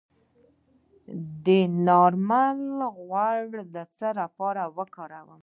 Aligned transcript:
د 1.45 1.47
ناریل 1.87 2.79
غوړي 2.99 3.61
د 3.75 3.77
څه 3.95 4.07
لپاره 4.19 4.61
وکاروم؟ 4.77 5.39